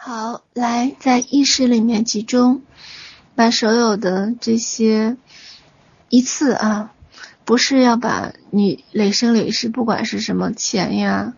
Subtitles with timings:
[0.00, 2.62] 好，来在意识里面集中，
[3.34, 5.16] 把所有的这些
[6.08, 6.92] 一次啊，
[7.44, 11.34] 不是要把你累生累世，不管是什么钱呀，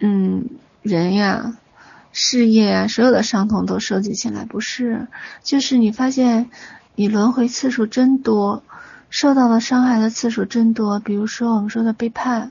[0.00, 0.50] 嗯，
[0.82, 1.58] 人呀，
[2.10, 5.06] 事业呀，所有的伤痛都收集起来，不是，
[5.44, 6.50] 就是你发现
[6.96, 8.64] 你轮回次数真多，
[9.10, 12.50] 受到的伤害的次数真多，比如说我们说的背叛，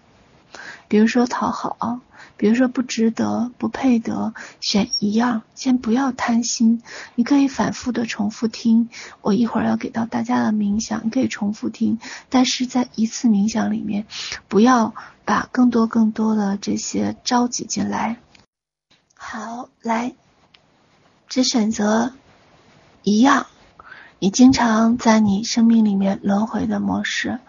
[0.87, 1.99] 比如说讨好。
[2.37, 6.81] 比如说不值得、不配得，选一样，先不要贪心。
[7.15, 8.89] 你可以反复的重复听，
[9.21, 11.97] 我一会儿要给到大家的冥想，你可以重复听。
[12.29, 14.05] 但是在一次冥想里面，
[14.49, 18.17] 不要把更多更多的这些召集进来。
[19.15, 20.13] 好，来，
[21.29, 22.11] 只选择
[23.03, 23.47] 一样，
[24.19, 27.39] 你经常在你生命里面轮回的模式，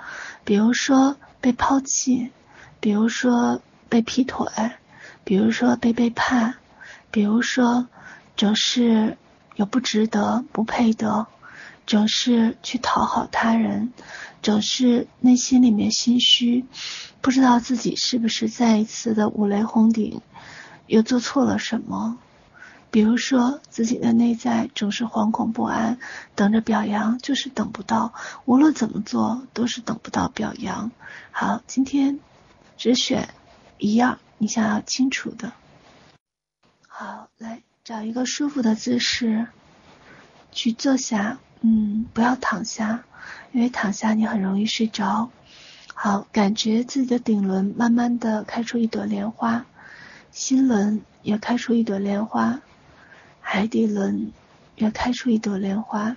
[0.44, 2.30] 比如说被抛弃，
[2.78, 3.60] 比如说。
[3.88, 4.48] 被劈腿，
[5.26, 6.54] 比如说被背叛，
[7.10, 7.88] 比如说
[8.36, 9.18] 总是
[9.56, 11.26] 有不值得、不配得，
[11.84, 13.92] 总是去讨好他人，
[14.40, 16.64] 总是内心里面心虚，
[17.20, 20.20] 不知道自己是不是再一次的五雷轰顶，
[20.86, 22.18] 又做错了什么。
[22.92, 25.98] 比如说自己的内在总是惶恐不安，
[26.36, 30.92] 等着表扬就是等不到，无论怎么做都是等不到表扬。
[31.32, 32.20] 好，今天
[32.78, 33.28] 只选。
[33.78, 35.52] 一样，你想要清楚的。
[36.86, 39.46] 好，来找一个舒服的姿势
[40.52, 43.04] 去坐下，嗯，不要躺下，
[43.52, 45.30] 因为躺下你很容易睡着。
[45.94, 49.64] 好，感觉自己的顶轮慢慢的开出一朵莲花，
[50.30, 52.60] 心轮也开出一朵莲花，
[53.40, 54.32] 海底轮
[54.74, 56.16] 也开出一朵莲花，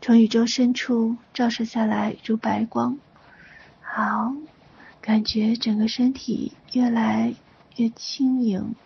[0.00, 2.98] 从宇宙深处照射下来如白光。
[3.80, 4.34] 好。
[5.02, 7.34] 感觉整个身体越来
[7.76, 8.76] 越轻盈，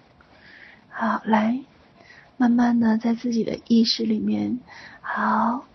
[0.89, 1.61] 好，来，
[2.39, 4.59] 慢慢的在自己的意识里面，
[5.03, 5.67] 好，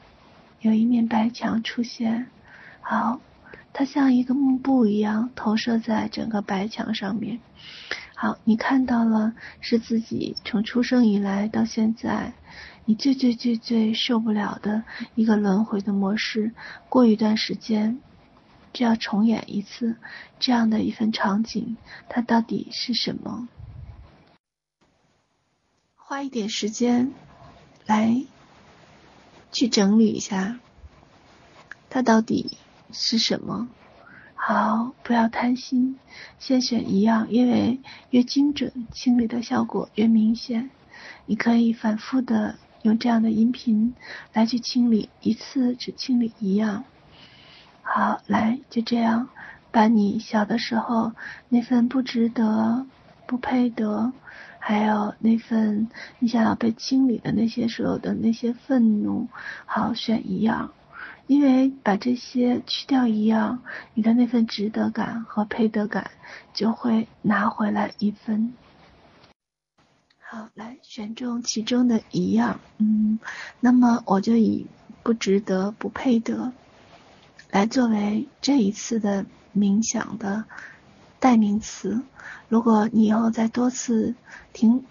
[0.59, 2.25] 有一面白墙出现，
[2.81, 3.21] 好，
[3.71, 7.39] 它像一个幕布一样投射在整个白墙上面，
[8.15, 12.33] 好，你看到了是自己从出生以来到现在，
[12.85, 16.51] 你最最最最受不了的一个轮回的模式，
[16.89, 17.99] 过一段时间。
[18.73, 19.97] 就要重演一次
[20.39, 21.77] 这样的一份场景，
[22.09, 23.47] 它到底是什么？
[25.95, 27.13] 花一点时间
[27.85, 28.25] 来
[29.51, 30.59] 去整理一下，
[31.89, 32.57] 它到底
[32.91, 33.69] 是什么？
[34.35, 35.99] 好，不要贪心，
[36.39, 40.71] 先选一样，因为越精准，清理的效果越明显。
[41.25, 43.93] 你可以反复的用这样的音频
[44.33, 46.83] 来去清理，一次只清理一样。
[47.83, 49.27] 好，来，就这样，
[49.71, 51.11] 把你小的时候
[51.49, 52.85] 那份不值得、
[53.27, 54.13] 不配得，
[54.59, 55.89] 还有那份
[56.19, 59.27] 你想要被清理的那些所有的那些愤怒，
[59.65, 60.71] 好，选一样，
[61.27, 63.61] 因为把这些去掉一样，
[63.93, 66.11] 你的那份值得感和配得感
[66.53, 68.53] 就会拿回来一分。
[70.19, 73.19] 好，来，选中其中的一样，嗯，
[73.59, 74.67] 那么我就以
[75.03, 76.53] 不值得、不配得。
[77.51, 80.45] 来作为这一次的冥想的
[81.19, 82.01] 代名词。
[82.47, 84.15] 如果你以后在多次
[84.53, 84.85] 听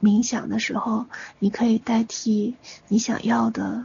[0.00, 1.04] 冥想的时候，
[1.38, 2.56] 你可以代替
[2.88, 3.84] 你想要的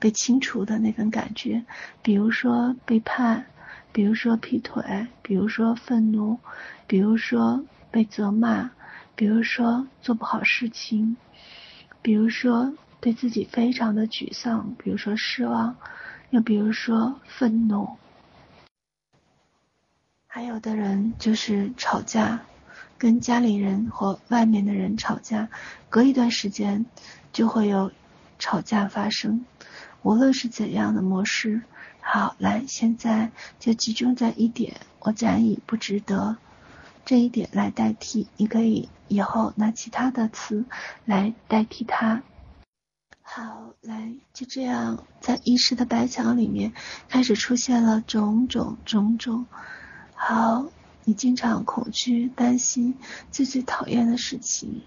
[0.00, 1.64] 被清除的那份感觉，
[2.02, 3.46] 比如说背叛，
[3.92, 6.40] 比如说劈腿，比如说愤怒，
[6.88, 8.72] 比如说被责骂，
[9.14, 11.16] 比如说做不好事情，
[12.02, 15.76] 比如说对自己非常的沮丧，比如说失望。
[16.30, 17.96] 又比如说愤怒，
[20.28, 22.42] 还有的人就是吵架，
[22.98, 25.48] 跟家里人或外面的人吵架，
[25.88, 26.86] 隔一段时间
[27.32, 27.90] 就会有
[28.38, 29.44] 吵架发生。
[30.02, 31.62] 无论是怎样的模式，
[32.00, 36.36] 好，来，现在就集中在一点，我讲以不值得
[37.04, 40.64] 这一点来代替，你可以以后拿其他的词
[41.04, 42.22] 来代替它。
[43.32, 46.72] 好，来，就这样，在意识的白墙里面
[47.08, 49.46] 开始出现了种种种种。
[50.16, 50.66] 好，
[51.04, 52.96] 你经常恐惧、担心、
[53.30, 54.82] 最最讨厌的事情，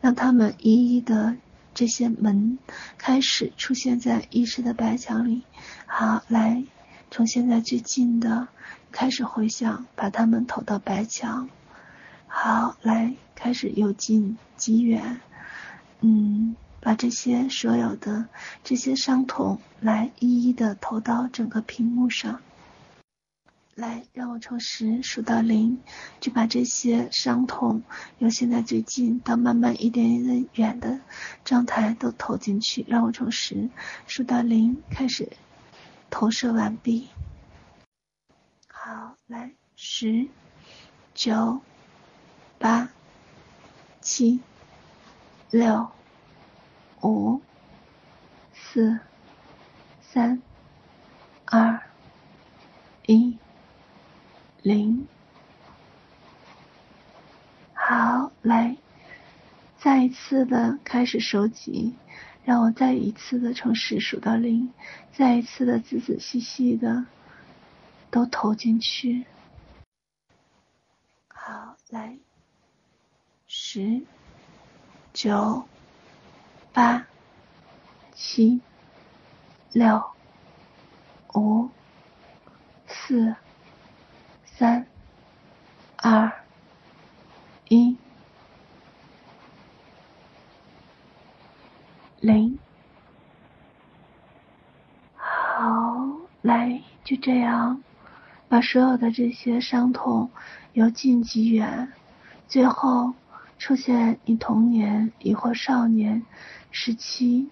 [0.00, 1.36] 让他们一一的
[1.74, 2.60] 这些门
[2.96, 5.42] 开始出现在意识的白墙里。
[5.84, 6.62] 好，来，
[7.10, 8.46] 从现在最近的
[8.92, 11.50] 开始回想，把他们投到白墙。
[12.28, 15.20] 好，来，开始由近及远，
[16.02, 16.54] 嗯。
[16.80, 18.28] 把这些所有的
[18.64, 22.40] 这些伤痛来一一的投到整个屏幕上，
[23.74, 25.80] 来，让我从十数到零，
[26.20, 27.82] 就把这些伤痛
[28.18, 31.00] 由现在最近到慢慢一点一点远的
[31.44, 32.84] 状态都投进去。
[32.88, 33.70] 让我从十
[34.06, 35.30] 数到零开始
[36.10, 37.08] 投射完毕。
[38.68, 40.26] 好，来，十、
[41.14, 41.60] 九、
[42.58, 42.88] 八、
[44.00, 44.40] 七、
[45.50, 45.88] 六、
[47.02, 47.40] 五、
[48.52, 49.00] 四、
[50.00, 50.42] 三、
[51.44, 51.80] 二、
[53.06, 53.38] 一。
[54.60, 55.06] 零，
[57.72, 58.76] 好，来，
[59.78, 61.94] 再一次的开始收集，
[62.44, 64.74] 让我再一次的从十数到零，
[65.12, 67.06] 再一次的仔仔细细的
[68.10, 69.24] 都投进去。
[71.28, 72.18] 好，来，
[73.46, 74.02] 十、
[75.14, 75.66] 九、
[76.78, 77.08] 八、
[78.14, 78.60] 七、
[79.72, 80.00] 六、
[81.34, 81.70] 五、
[82.86, 83.34] 四。
[84.44, 84.86] 三、
[85.96, 86.32] 二、
[87.68, 87.96] 一、
[92.20, 92.58] 零，
[95.16, 96.06] 好，
[96.42, 97.82] 来，就这样，
[98.48, 100.30] 把所有的这些伤痛
[100.74, 101.92] 由近及远，
[102.46, 103.14] 最后
[103.58, 106.24] 出现你童年亦或少年
[106.70, 107.48] 时期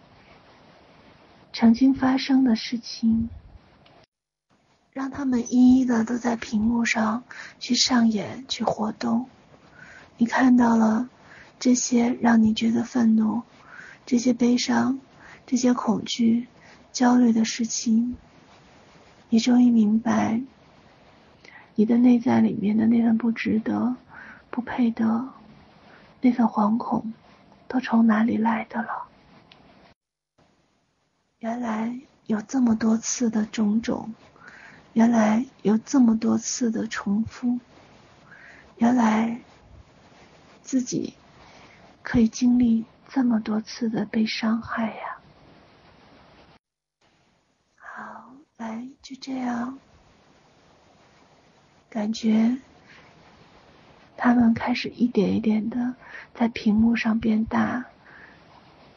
[1.53, 3.29] 曾经发生的事情。
[4.93, 7.25] 让他们一一的都在屏幕上
[7.59, 9.29] 去上演、去活动。
[10.17, 11.11] 你看到了
[11.59, 13.43] 这些让你觉得愤怒、
[14.07, 14.99] 这些悲伤、
[15.45, 16.49] 这些恐惧、
[16.93, 18.17] 焦虑的事情，
[19.29, 20.41] 你终于明白，
[21.75, 23.97] 你的内在里面的那份不值得、
[24.49, 25.29] 不配得、
[26.27, 27.13] 那份惶恐，
[27.69, 29.07] 都从哪里来的了。
[31.39, 34.13] 原来有这么多次的种种。
[34.93, 37.61] 原来有这么多次的重复，
[38.79, 39.41] 原来
[40.63, 41.15] 自己
[42.03, 45.19] 可以经历这么多次的被伤害呀！
[47.77, 49.79] 好，来，就这样，
[51.89, 52.57] 感觉
[54.17, 55.95] 他们开始一点一点的
[56.35, 57.85] 在屏幕上变大，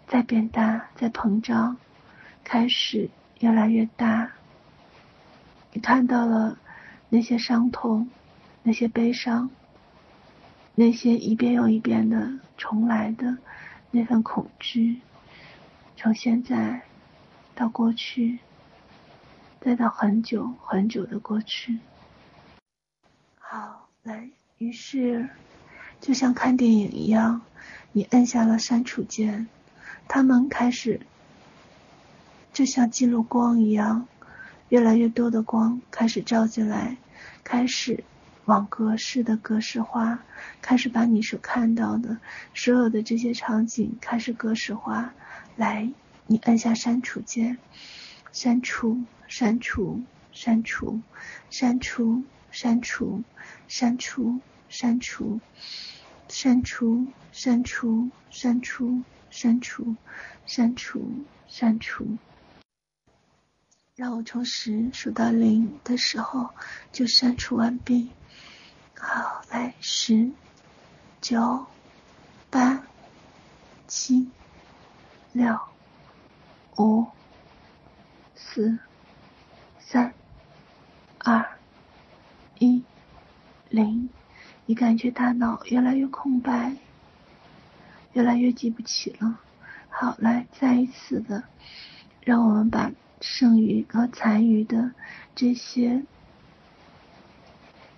[0.07, 1.77] 再变大，再膨胀，
[2.43, 4.31] 开始越来越大。
[5.73, 6.57] 你看到了
[7.09, 8.09] 那些伤痛，
[8.63, 9.49] 那些悲伤，
[10.73, 13.37] 那些一遍又一遍的重来的
[13.91, 15.01] 那份恐惧，
[15.95, 16.81] 从现在
[17.53, 18.39] 到过去，
[19.59, 21.79] 再到很久很久的过去。
[23.37, 24.29] 好，来，
[24.59, 25.29] 于是
[26.01, 27.41] 就像看电影一样，
[27.93, 29.47] 你按下了删除键，
[30.09, 30.99] 他们开始
[32.51, 34.05] 就像记录光一样。
[34.67, 36.97] 越来越多的光开始照进来，
[37.45, 38.03] 开始
[38.43, 40.19] 往格式的格式化，
[40.61, 42.17] 开始把你所看到的
[42.53, 45.13] 所有的这些场景开始格式化。
[45.55, 45.89] 来，
[46.27, 47.57] 你按下删除键，
[48.33, 50.03] 删除，删除，
[50.33, 50.99] 删除，
[51.49, 53.23] 删除，删除，
[53.67, 55.39] 删除，删除，
[56.27, 59.95] 删除，删除，删除，删除，
[60.45, 62.17] 删除，删除。
[63.95, 66.49] 让我从十数到零的时候
[66.91, 68.09] 就删除完毕。
[68.97, 70.31] 好，来，十、
[71.19, 71.67] 九、
[72.49, 72.83] 八、
[73.87, 74.29] 七、
[75.33, 75.59] 六、
[76.77, 77.07] 五、
[78.35, 78.79] 四、
[79.79, 80.13] 三、
[81.17, 81.58] 二、
[82.59, 82.83] 一、
[83.69, 84.09] 零。
[84.67, 86.75] 你感觉大脑越来越空白，
[88.13, 89.39] 越来越记不起了。
[89.89, 91.43] 好，来，再一次的，
[92.21, 92.91] 让我们把。
[93.21, 94.91] 剩余和残余的
[95.35, 96.05] 这些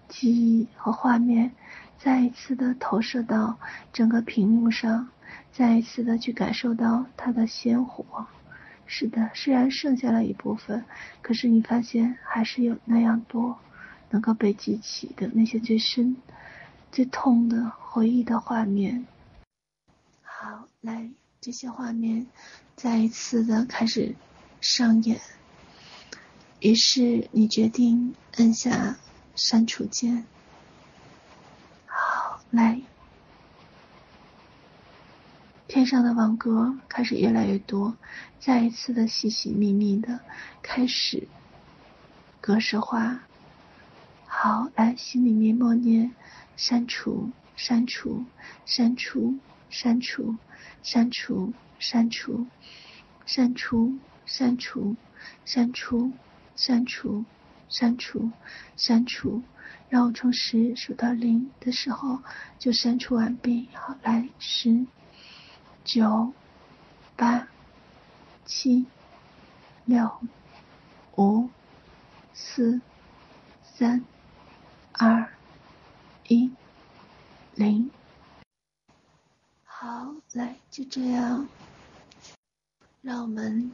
[0.08, 1.52] 记忆和画面，
[2.00, 3.60] 再一次的投射到
[3.94, 5.10] 整个屏幕上，
[5.52, 8.26] 再一次的去感受到它的鲜活。
[8.88, 10.84] 是的，虽然剩下了一部分，
[11.22, 13.60] 可是你发现还是有那样多
[14.12, 16.16] 能够被记起的那些最深、
[16.92, 19.08] 最痛的回忆的画面。
[20.22, 21.10] 好，来，
[21.42, 22.28] 这些画面
[22.76, 24.16] 再一次的开始。
[24.64, 25.20] 上演，
[26.60, 29.00] 于是你决定按下
[29.34, 30.24] 删除键。
[31.88, 32.80] 好，来，
[35.68, 37.98] 天上的网格开始越来越多，
[38.40, 40.20] 再一次的细细密密的
[40.62, 41.28] 开始
[42.40, 43.24] 格式化。
[44.44, 46.16] 好，来，心里面默念：
[46.58, 48.26] 删除，删除，
[48.66, 49.38] 删除，
[49.70, 50.36] 删除，
[50.82, 52.48] 删除，删除，
[53.28, 53.98] 删除。
[54.26, 54.96] 删除，
[55.46, 56.12] 删除，
[56.56, 57.24] 删除，
[57.70, 58.32] 删除，
[58.76, 59.44] 删除。
[59.90, 62.24] 让我从十数到零的时候
[62.58, 63.70] 就删除完毕。
[63.74, 64.88] 好，来，十、
[65.84, 66.34] 九、
[67.16, 67.48] 八、
[68.46, 68.88] 七、
[69.86, 70.12] 六、
[71.16, 71.48] 五、
[72.34, 72.82] 四、
[73.62, 74.04] 三、
[75.04, 75.28] 二、
[76.28, 76.52] 一、
[77.56, 77.90] 零。
[79.64, 81.48] 好，来，就这样，
[83.02, 83.72] 让我们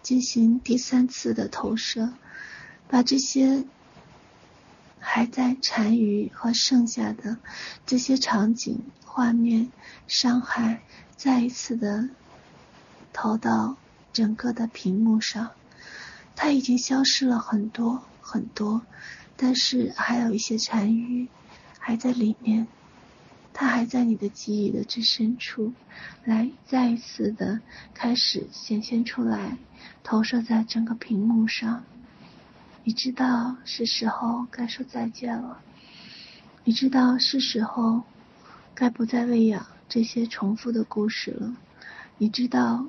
[0.00, 2.12] 进行第三次的投射，
[2.86, 3.64] 把这些。
[5.02, 7.38] 还在残余和剩下的
[7.86, 9.72] 这些场景、画面、
[10.06, 10.82] 伤害，
[11.16, 12.10] 再一次的
[13.12, 13.76] 投到
[14.12, 15.50] 整个的屏幕上。
[16.36, 18.82] 它已经消失了很多很多，
[19.42, 21.26] 但是还有一些残余
[21.78, 22.66] 还在里面，
[23.54, 25.72] 它还在你的记忆的最深处，
[26.26, 27.60] 来再一次的
[27.94, 29.56] 开始显现出来，
[30.02, 31.84] 投射在整个屏幕上。
[32.84, 35.62] 你知道是时候该说再见了，
[36.64, 38.02] 你知道是时候
[38.74, 41.56] 该不再喂养这些重复的故事了，
[42.18, 42.84] 你知道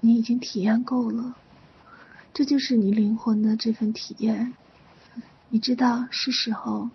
[0.00, 1.34] 你已经体验够了，
[2.34, 4.52] 这就是你灵魂的这份体验。
[5.54, 6.90] 你知道是时候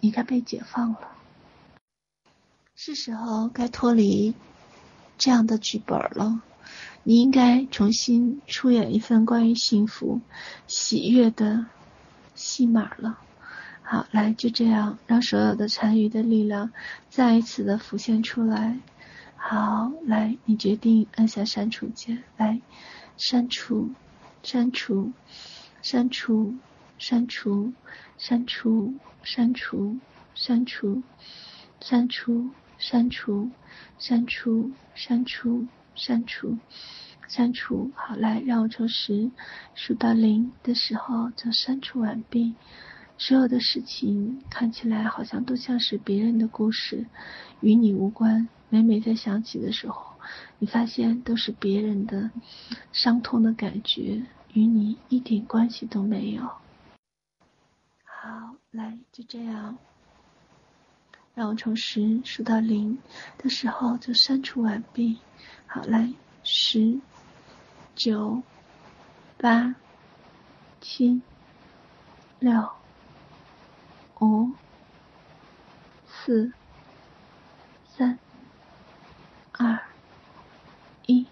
[0.00, 1.08] 你该被解放了，
[2.74, 4.34] 是时候该脱离
[5.16, 6.42] 这样的剧本了。
[7.02, 10.20] 你应该重新出演一份关于幸福、
[10.66, 11.64] 喜悦的
[12.34, 13.18] 戏码了。
[13.80, 16.72] 好，来，就这样，让所有的残余的力量
[17.08, 18.80] 再一次的浮现出来。
[19.34, 22.60] 好，来，你决定按下删除键，来，
[23.16, 23.92] 删除，
[24.42, 25.12] 删除，
[25.80, 26.54] 删除，
[27.02, 27.72] 删除，
[28.16, 28.94] 删除，
[29.24, 29.98] 删除，
[30.36, 31.02] 删除，
[31.80, 33.50] 删除，删除，
[33.98, 35.66] 删除，删除。
[35.94, 36.56] 删除，
[37.26, 39.30] 删除，好，来，让我从十
[39.74, 42.54] 数到零的时候就删除完毕。
[43.18, 47.06] 所有的事情看起来好像都像是别人的故事，
[47.60, 48.48] 与你无关。
[48.70, 50.14] 每每在想起的时候，
[50.60, 52.30] 你发现都是别人的
[52.92, 54.22] 伤痛的感觉，
[54.54, 56.61] 与你一点关系都没有。
[58.24, 59.76] 好，来，就这样，
[61.34, 62.96] 让我从十数到零
[63.36, 65.18] 的时候就删除完毕。
[65.66, 66.14] 好，来，
[66.44, 67.00] 十、
[67.96, 68.40] 九、
[69.38, 69.74] 八、
[70.80, 71.20] 七、
[72.38, 72.70] 六、
[74.20, 74.52] 五、
[76.06, 76.52] 四、
[77.88, 78.16] 三、
[79.50, 79.80] 二、
[81.06, 81.26] 一、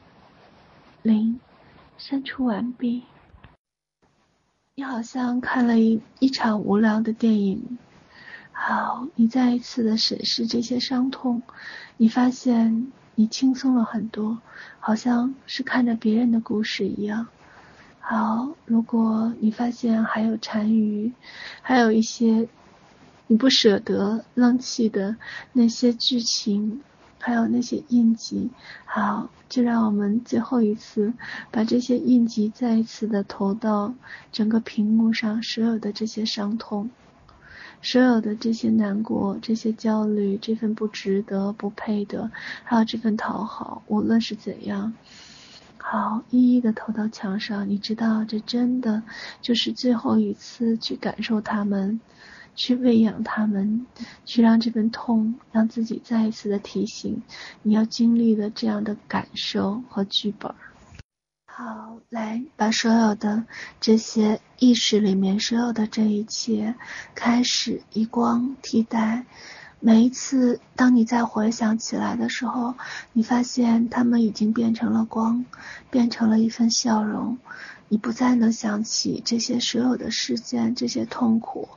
[1.03, 1.39] 零，
[1.99, 3.05] 删除完毕。
[4.91, 7.79] 好像看了一一场无聊的电影。
[8.51, 11.43] 好，你再一次的审视这些伤痛，
[11.97, 12.91] 你发现。
[13.17, 14.39] 你轻松了很多，
[14.79, 17.27] 好像是看着别人的故事一样。
[18.01, 21.13] 好，如果你发现还有残余，
[21.61, 22.49] 还有一些
[23.27, 25.17] 你不舍得扔弃的
[25.53, 26.81] 那些剧情，
[27.21, 28.50] 还有那些印记，
[28.85, 31.12] 好，就让我们最后一次
[31.53, 33.95] 把这些印记再一次的投到
[34.33, 36.91] 整个屏幕上，所有的这些伤痛。
[37.83, 42.31] 所有的这些难过、这些焦虑、这份不值得、不配得，
[42.62, 44.93] 还有这份讨好，无论是怎样，
[45.79, 47.71] 好，一一的投到墙上。
[47.71, 49.03] 你知道，这真的
[49.41, 52.00] 就是最后一次去感受他们，
[52.61, 53.87] 去喂养他们，
[54.26, 57.23] 去让这份痛，让自己再一次的提醒
[57.62, 60.55] 你要经历的这样的感受和剧本。
[61.47, 63.47] 好，来把所有的
[63.81, 66.75] 这些意识里面所有的这一切
[67.14, 69.25] 开始以光替代。
[69.83, 72.75] 每一次当你再回想起来的时候，
[73.14, 75.47] 你发现他们已经变成了光，
[75.88, 77.38] 变成了一份笑容。
[77.93, 81.69] 你不再能想起这些所有的事件，这些痛苦。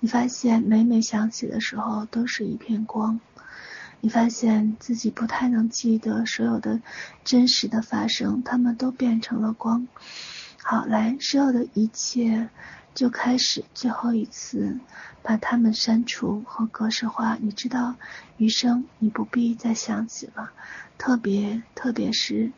[0.00, 3.20] 你发现每每想起的时候，都是一片光。
[4.00, 6.80] 你发现自己不太能记得所有的
[7.22, 9.86] 真实的发生，他们都变成了光。
[10.60, 12.48] 好，来，所有的一切
[12.92, 14.80] 就开始最后一次
[15.22, 17.38] 把它们删除和格式化。
[17.40, 17.94] 你知道，
[18.38, 20.50] 余生你不必再想起了，
[20.98, 22.50] 特别特别是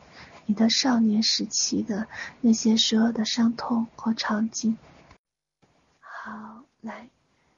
[0.52, 2.08] 你的少年时期的
[2.42, 4.76] 那些所有的伤痛和场景。
[5.98, 7.08] 好，来，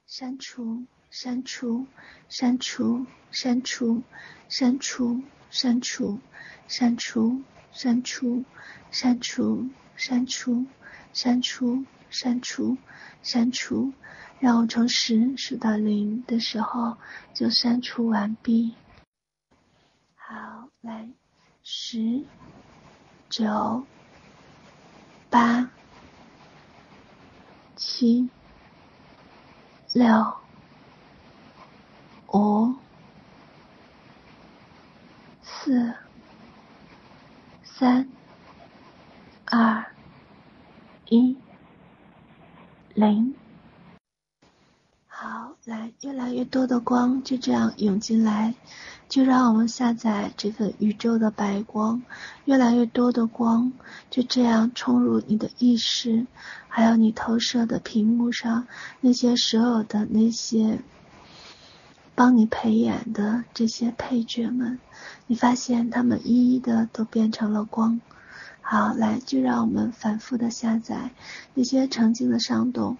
[0.07, 0.85] 删除。
[1.11, 1.87] 删除，
[2.29, 4.01] 删除，删除，
[4.47, 6.21] 删除，删除，
[6.69, 7.41] 删除，
[7.73, 8.45] 删除，
[8.91, 9.65] 删除，
[9.97, 10.65] 删除，
[11.11, 12.77] 删除，删除，
[13.21, 13.93] 删除。
[14.39, 16.95] 让我从十数到零的时候
[17.33, 18.73] 就删除完毕。
[20.15, 21.09] 好，来，
[21.63, 22.25] 十、
[23.37, 23.85] 九、
[25.29, 25.69] 八、
[27.75, 28.29] 七、
[29.91, 30.07] 六、
[32.31, 32.73] 五、
[35.41, 35.93] 四、
[37.61, 38.09] 三、
[39.43, 39.85] 二、
[41.09, 41.37] 一、
[42.93, 43.35] 零。
[45.07, 48.55] 好，来，越来越多的光就这样涌进来，
[49.07, 52.01] 就让我们下载这份宇宙的白光。
[52.45, 53.73] 越来越多的光
[54.09, 56.25] 就这样冲入你的意识，
[56.67, 58.67] 还有你投射的屏幕上
[59.01, 60.79] 那些所有的那些
[62.13, 64.79] 帮你陪演的这些配角们，
[65.27, 67.99] 你发现他们一一的都变成了光。
[68.61, 71.11] 好，来，就让我们反复的下载
[71.53, 72.97] 那些曾经的伤痛。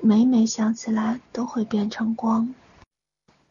[0.00, 2.54] 每每想起来，都会变成光。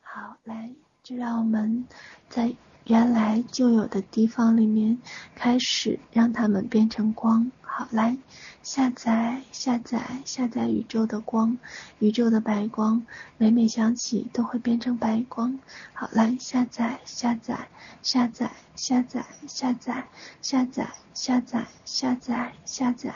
[0.02, 0.72] 好，来，
[1.04, 1.86] 就让我们
[2.30, 2.56] 在
[2.86, 4.98] 原来就有的地方里面
[5.36, 7.52] 开始让它们变成光。
[7.62, 8.18] 好，来，
[8.62, 11.58] 下载，下载，下载宇宙的光，
[12.00, 13.06] 宇宙的白光，
[13.38, 15.60] 每每想起都会变成白光。
[15.94, 17.68] 好，来，下载，下载，
[18.02, 20.08] 下载，下载，下载，
[20.42, 22.94] 下载，下载，下载，下载。
[22.94, 23.16] 下载，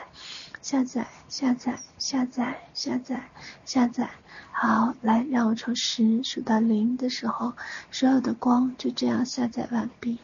[0.68, 3.30] 下载，下载，下载，下载。
[3.64, 4.10] 下载
[4.52, 7.54] 好，来，让我从十数到零的时候，
[7.90, 10.18] 所有的光就这样下载完毕。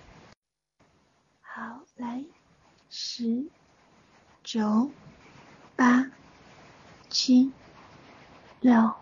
[1.40, 2.22] 好，来，
[2.90, 3.46] 十、
[4.42, 4.90] 九、
[5.76, 6.10] 八、
[7.08, 7.50] 七、
[8.60, 8.92] 六、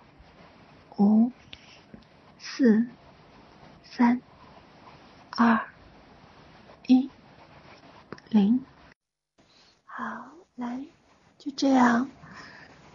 [0.97, 1.33] 五、
[2.39, 2.87] 四、
[3.83, 4.23] 三、
[5.33, 5.61] 二、
[6.87, 7.11] 一、
[8.31, 8.65] 零。
[9.85, 10.87] 好，来。
[11.45, 12.09] 就这样，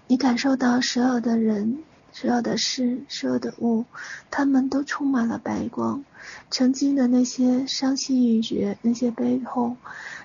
[0.08, 3.84] 你感受到所有的人、所有的事、所有的物，
[4.32, 6.06] 他们都充满了白光。
[6.50, 9.75] 曾经的那些伤心欲绝、那些悲痛、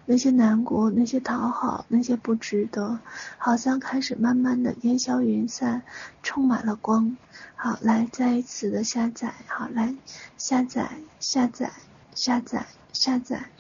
[0.07, 3.01] 那些难过、那些讨好、那些不值得，
[3.39, 5.83] 好像开始慢慢的烟消云散，
[6.23, 7.17] 充满了光。
[7.57, 9.35] 好，来再一次的下载。
[9.49, 9.97] 好，来
[10.39, 11.73] 下载、下载、
[12.15, 13.51] 下载、下载、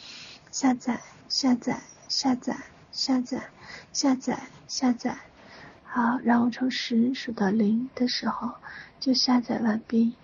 [0.52, 2.56] 下载、下载、下载。
[2.94, 3.40] 下载，
[3.92, 5.18] 下载，下载。
[5.84, 8.54] 好，让我从十数到零的时候
[8.98, 10.16] 就下载完毕。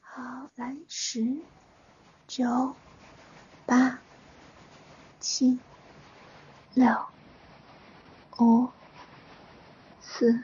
[0.00, 1.36] 好，来，十、
[2.26, 2.74] 九、
[3.66, 4.00] 八、
[5.20, 5.60] 七、
[6.74, 7.06] 六、
[8.40, 8.68] 五、
[10.00, 10.42] 四、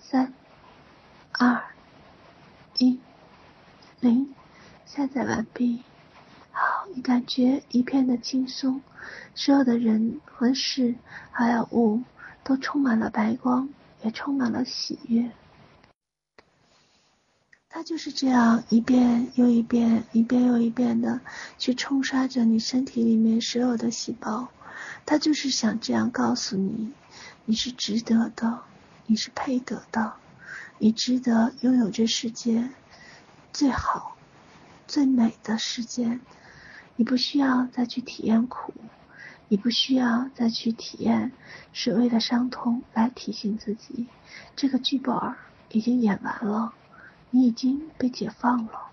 [0.00, 0.34] 三、
[1.32, 1.62] 二、
[2.78, 3.00] 一、
[4.00, 4.34] 零，
[4.84, 5.84] 下载完毕。
[6.98, 8.82] 你感觉一片的轻松，
[9.32, 10.96] 所有的人和事
[11.30, 12.02] 还有物
[12.42, 13.68] 都充满了白光，
[14.02, 15.30] 也充满了喜悦。
[17.68, 21.20] 它就是这样一遍又一遍，一遍又一遍的
[21.56, 24.48] 去冲刷着你身体里面所有的细胞。
[25.06, 26.92] 它就是想这样告诉你，
[27.44, 28.64] 你是值得的，
[29.06, 30.14] 你是配得的，
[30.78, 32.70] 你值得拥有这世界
[33.52, 34.16] 最好、
[34.88, 36.18] 最美的世界。
[36.98, 38.74] 你不需要再去体验苦，
[39.46, 41.30] 你不需要再去体验
[41.72, 44.08] 所谓的伤痛，来提醒自己，
[44.56, 45.14] 这个剧本
[45.70, 46.74] 已经演完了，
[47.30, 48.88] 你已经被解放了。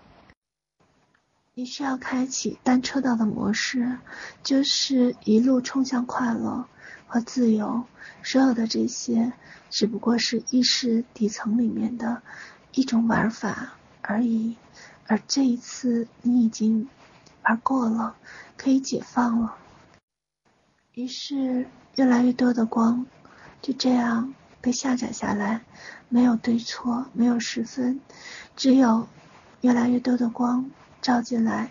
[1.54, 3.98] 你需要开启单车道的模式，
[4.44, 6.68] 就是一路冲向快乐
[7.08, 7.86] 和自由。
[8.22, 9.32] 所有的这些
[9.68, 12.22] 只不过是意识底层里面的
[12.70, 14.54] 一种玩法而已，
[15.08, 16.88] 而这一次你已经。
[17.48, 18.16] 而过了，
[18.56, 19.56] 可以解放了。
[20.94, 23.06] 于是，越来越多的光
[23.62, 25.60] 就这样被下载下来，
[26.08, 28.00] 没有对错，没有十分，
[28.56, 29.06] 只有
[29.60, 30.68] 越来越多的光
[31.00, 31.70] 照进来。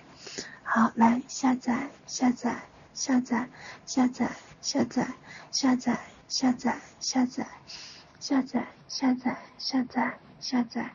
[0.64, 3.50] 好，来下载，下载，下载，
[3.86, 5.10] 下载，下载，
[5.52, 7.48] 下载，下载，下载，
[8.18, 10.94] 下载，下载，下载，下载。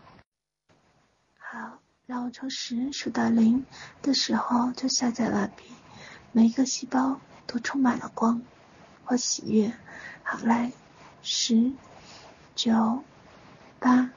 [1.37, 1.90] 好。
[2.11, 3.65] 让我从十数到零
[4.03, 5.63] 的时候就下载完毕，
[6.33, 8.43] 每一个细胞都充满了光
[9.05, 9.73] 和喜悦。
[10.25, 10.73] 好，来，
[11.23, 11.71] 十、
[12.57, 13.05] 九、
[13.79, 14.11] 八、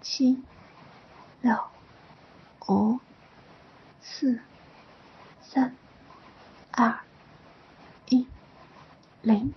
[0.00, 0.40] 七、
[1.40, 1.58] 六、
[2.68, 3.00] 五、
[4.00, 4.38] 四、
[5.42, 5.74] 三、
[6.70, 7.00] 二、
[8.10, 8.28] 一、
[9.22, 9.52] 零。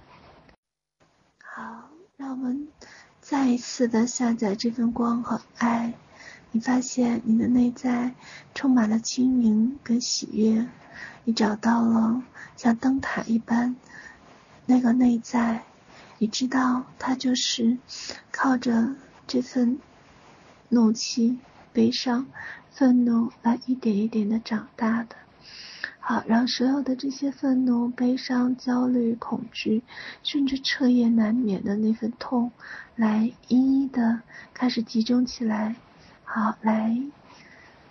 [1.43, 2.69] 好，让我们
[3.19, 5.93] 再一次的下载这份光和爱。
[6.53, 8.13] 你发现你的内在
[8.53, 10.67] 充满了清明跟喜悦，
[11.23, 12.23] 你找到了
[12.57, 13.75] 像灯塔一般
[14.65, 15.63] 那个内在，
[16.17, 17.77] 你知道它就是
[18.31, 18.95] 靠着
[19.27, 19.79] 这份
[20.67, 21.39] 怒气、
[21.71, 22.27] 悲伤、
[22.69, 25.15] 愤怒来一点一点的长大的。
[25.99, 29.83] 好，让所有的这些愤怒、悲伤、焦虑、恐惧，
[30.21, 32.51] 甚至彻夜难眠的那份痛，
[32.95, 34.21] 来一一的
[34.53, 35.75] 开始集中起来。
[36.33, 36.97] 好，来，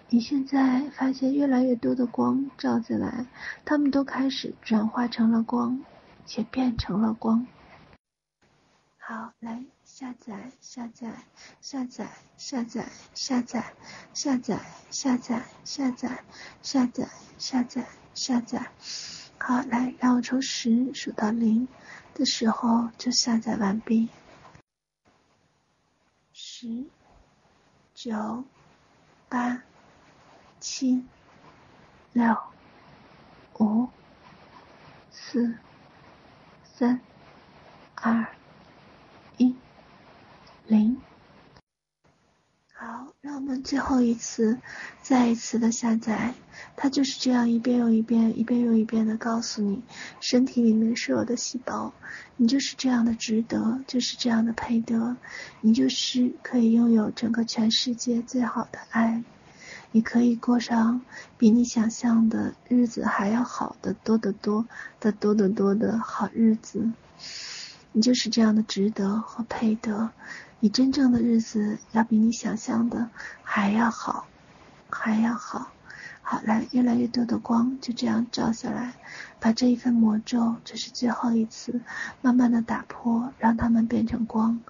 [0.09, 3.27] 你现在发现越来越多的光照进来，
[3.67, 5.85] 它们都开始转化成了光，
[6.25, 7.47] 且变成了光。
[8.97, 9.63] 好，来。
[9.85, 11.25] 下载，下载，
[11.61, 13.63] 下载，下载，下载，
[14.15, 16.25] 下载，下载，下载，
[16.63, 18.71] 下载，下载，下载。
[19.37, 21.69] 好，来，让我从十数到零
[22.15, 24.09] 的时候就下载完毕。
[26.33, 26.87] 十、
[28.03, 28.49] 九、
[29.29, 29.63] 八、
[30.59, 31.07] 七、
[32.13, 32.35] 六、
[33.59, 33.91] 五、
[35.11, 35.59] 四、
[36.63, 37.07] 三、
[37.97, 38.27] 二
[39.37, 39.55] 一。
[40.65, 41.10] 零，
[42.83, 44.59] 好，让我们最后一次，
[45.03, 46.33] 再一次的下载，
[46.77, 49.83] 它就是这样一遍又一遍，一遍又一遍的告诉你，
[50.19, 51.93] 身体里面所有的细胞，
[52.39, 55.19] 你就是这样的值得，就是这样的配得，
[55.61, 59.23] 你就是可以拥有整个全世界最好的爱，
[59.93, 61.03] 你可以过上
[61.37, 64.65] 比你想象的日子还要好的多得多
[65.01, 66.91] 的多得多的好日子，
[67.93, 70.13] 你就是这样的值得和配得。
[70.63, 73.09] 你真正的日子要比你想象的
[73.43, 74.27] 还要好，
[74.91, 75.73] 还要好。
[76.23, 78.93] 好，来，越来越多的光就这样照下来，
[79.41, 81.81] 把这一份魔咒，这是最后一次，
[82.21, 84.61] 慢慢的打破，让它们变成光，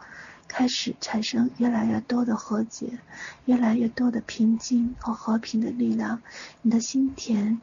[0.46, 3.00] 开始产生越来越多的和解，
[3.44, 6.22] 越来越多的平静和和平的力量。
[6.62, 7.60] 你的心田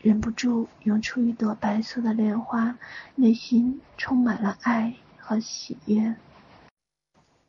[0.00, 2.76] 忍不住涌出一朵白色的莲花，
[3.14, 6.16] 内心充满了爱和喜悦。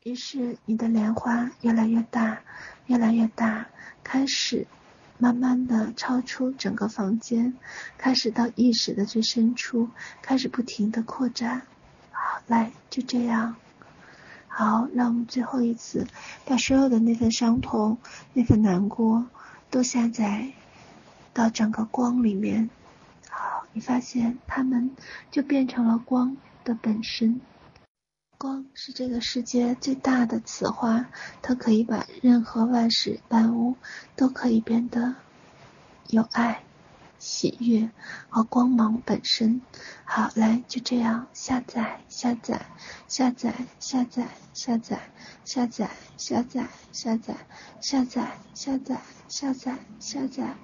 [0.02, 2.40] 于是，你的莲花越来越大，
[2.86, 3.66] 越来越大，
[4.02, 4.66] 开始
[5.18, 7.54] 慢慢的超出整个房间，
[7.98, 9.90] 开始到意识的最深处，
[10.22, 11.66] 开始不停的扩展。
[12.12, 13.56] 好，来，就这样。
[14.48, 16.06] 好，让我们最后一次
[16.46, 17.98] 把所有的那份伤痛、
[18.32, 19.26] 那份难过
[19.68, 20.50] 都下载
[21.34, 22.70] 到整个光里面。
[23.28, 24.92] 好，你发现它们
[25.30, 27.42] 就变成了光的本身。
[28.40, 31.10] 光是这个世界最大的磁花，
[31.42, 33.76] 它可以把任何万事万物
[34.16, 35.14] 都可以变得
[36.08, 36.64] 有爱、
[37.18, 37.90] 喜悦
[38.30, 39.60] 和光芒本身。
[40.06, 42.64] 好，来，就这样、下载、下载、
[43.06, 44.98] 下载、下载、下载、
[45.34, 47.36] 下载、下载、下载、
[47.82, 49.76] 下载、下载、下载。
[50.00, 50.56] 下载，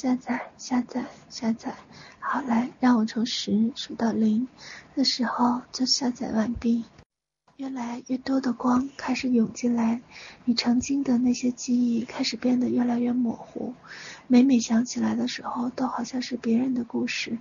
[0.00, 1.06] 下载，下载。
[1.28, 1.74] 下载
[2.20, 4.46] 好，来，让我从十数到零
[4.94, 6.84] 的时候就下载完毕。
[7.56, 10.00] 越来越多的光开始涌进来，
[10.44, 13.74] 你曾经的那些记忆开始变得越来越模糊。
[14.28, 17.36] 每每想起来的时候，都好像是别人的故事，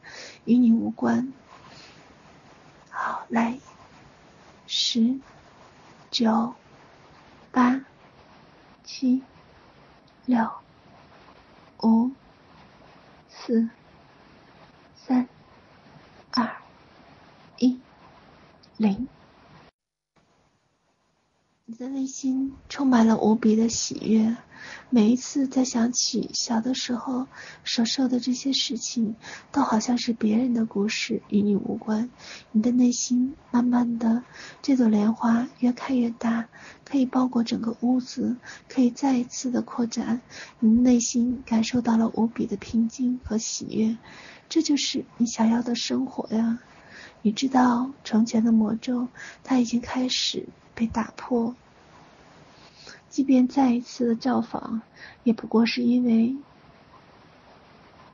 [0.46, 1.32] 与你无关。
[2.90, 3.60] 好，来，
[4.66, 5.20] 十、
[6.10, 6.56] 九、
[7.52, 7.86] 八、
[8.84, 9.22] 七、
[10.26, 10.50] 六、
[11.84, 12.10] 五。
[13.48, 13.70] 四、
[14.94, 15.26] 三、
[16.32, 16.58] 二、
[17.58, 17.80] 一、
[18.76, 19.08] 零。
[21.64, 24.36] 你的内心充满了无比的喜悦。
[24.90, 27.28] 每一次在想起小的时候
[27.64, 29.16] 所受的这些事情，
[29.52, 32.10] 都好像是别人的故事，与你无关。
[32.52, 34.24] 你的内心慢慢的，
[34.62, 36.48] 这朵莲花越开越大，
[36.86, 38.38] 可以包裹整个屋子，
[38.70, 40.22] 可以再一次的扩展。
[40.60, 43.98] 你的内心感受到了无比的平静和喜悦，
[44.50, 46.60] 这就是你想要的生活呀。
[47.22, 49.08] 你知道从前的魔咒，
[49.44, 51.56] 它已经开始被打破。
[53.10, 54.82] 即便再一次的造访，
[55.24, 56.36] 也不过是因为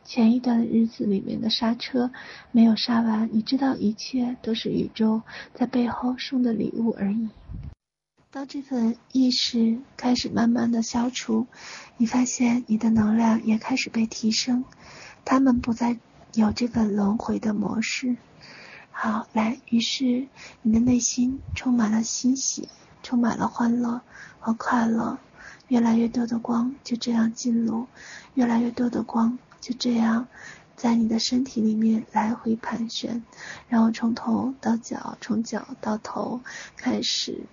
[0.06, 2.12] 前一段日子里面的刹车
[2.52, 3.30] 没有刹完。
[3.32, 5.22] 你知道，一切都是宇宙
[5.54, 7.30] 在背后送的礼物而已。
[8.30, 11.48] 当这份意识开始慢慢的消除，
[11.98, 14.66] 你发现你的能量也开始被提升，
[15.24, 16.00] 他们不再
[16.34, 18.18] 有这个轮回的模式。
[18.92, 20.28] 好，来，于是
[20.62, 22.68] 你的内心充满了欣喜。
[23.04, 24.02] 充满了欢乐
[24.40, 25.20] 和快乐，
[25.68, 27.86] 越来越多的光就这样进入，
[28.34, 30.28] 越来越多的光就这样
[30.76, 33.22] 在你的身体里面来回盘旋，
[33.70, 36.42] 然后从头到脚，从脚到头
[36.76, 37.44] 开始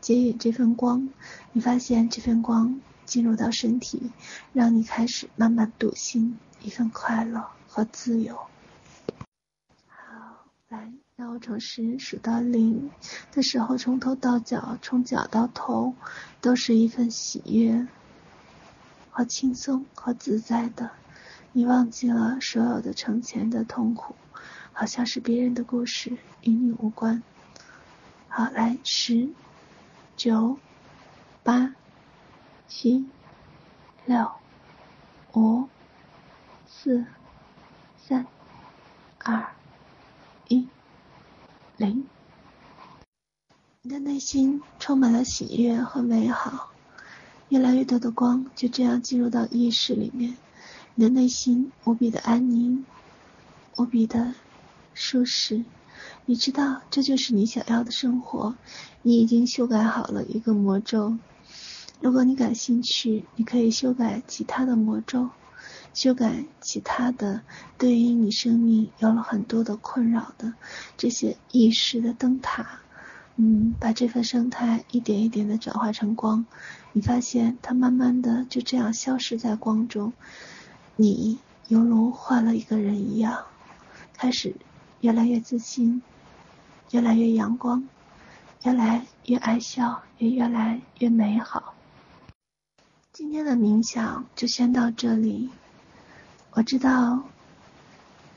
[0.00, 1.08] 接引这份光，
[1.52, 4.10] 你发现这份光进入到身体，
[4.52, 8.36] 让你开始慢慢笃信一份快乐和自由。
[9.86, 10.92] 好，来。
[11.18, 12.92] 当我从十数到零
[13.32, 15.96] 的时候，从头到脚，从脚到头，
[16.40, 17.88] 都是一份喜悦
[19.10, 20.92] 和轻松和自在的。
[21.50, 24.14] 你忘记了所有的从前的痛苦，
[24.72, 27.20] 好像是别人的故事，与你无关。
[28.28, 29.28] 好，来，十、
[30.16, 30.56] 九、
[31.42, 31.74] 八、
[32.68, 33.08] 七、
[34.06, 34.30] 六、
[35.34, 35.68] 五、
[36.68, 37.04] 四、
[37.96, 38.24] 三、
[39.18, 39.48] 二、
[40.46, 40.68] 一、
[41.78, 42.04] 零。
[43.82, 46.70] 你的内心充满了喜悦和美好。
[47.50, 50.36] 越来越多的光就这样进入到意识里面，
[50.96, 52.84] 你的内心无比的安宁，
[53.76, 54.34] 无比的
[54.92, 55.64] 舒适。
[56.26, 58.56] 你知道这就是你想要的生活。
[59.02, 61.16] 你已经修改好了一个魔咒。
[62.00, 65.30] 如果你感兴趣，你可以修改其他的魔咒，
[65.94, 67.42] 修改其他的
[67.76, 70.54] 对于你生命有了很多的困扰的
[70.96, 72.80] 这些意识的灯塔。
[73.40, 76.44] 嗯，把这份生态一点一点的转化成光，
[76.92, 80.12] 你发现它慢慢的就这样消失在光中，
[80.96, 83.44] 你犹如换了一个人一样，
[84.12, 84.56] 开始
[85.00, 86.02] 越来越自信，
[86.90, 87.88] 越来越阳光，
[88.64, 91.74] 越来越爱笑，也越来越美好。
[93.12, 95.48] 今天的冥想就先到这里，
[96.52, 97.22] 我知道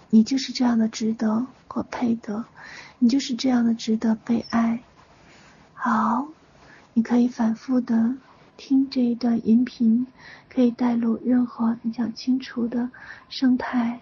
[0.10, 2.45] 你就是这样的值得或配得，
[3.00, 4.84] 你就是这样的值得被爱。
[5.74, 6.28] 好，
[6.93, 8.15] 你可以反复的
[8.58, 10.06] 听这一段音频，
[10.50, 12.91] 可以带入任何你想清除的
[13.30, 14.02] 生态，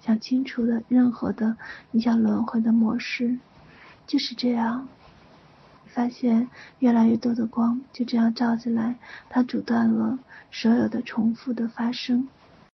[0.00, 1.56] 想清除的任何的
[1.90, 3.38] 你想轮回的模式，
[4.06, 4.86] 就是这样。
[5.86, 6.48] 发现
[6.78, 8.96] 越来越多的光就这样照进来，
[9.28, 10.20] 它阻断了
[10.52, 12.28] 所有的重复的发生。